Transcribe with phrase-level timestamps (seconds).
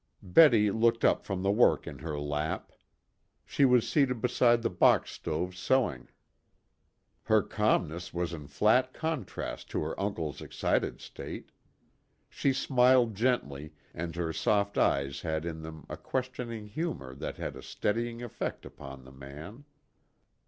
[0.23, 2.71] Betty looked up from the work in her lap.
[3.45, 6.09] She was seated beside the box stove sewing.
[7.25, 11.51] Her calmness was in flat contrast to her uncle's excited state.
[12.29, 17.55] She smiled gently, and her soft eyes had in them a questioning humor that had
[17.55, 19.65] a steadying effect upon the man.